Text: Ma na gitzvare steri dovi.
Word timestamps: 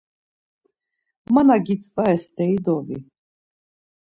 Ma 1.33 1.41
na 1.47 1.55
gitzvare 1.65 2.15
steri 2.25 2.57
dovi. 2.65 2.97